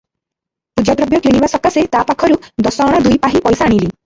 ପୂଜାଦ୍ରବ୍ୟ 0.79 1.19
କିଣିବା 1.25 1.49
ସକାଶେ 1.53 1.83
ତା 1.97 2.01
ପାଖରୁ 2.13 2.41
ଦଶ 2.69 2.89
ଅଣା 2.89 3.05
ଦୁଇ 3.09 3.23
ପାହି 3.29 3.45
ପଇସା 3.49 3.71
ଆଣିଲି। 3.71 3.85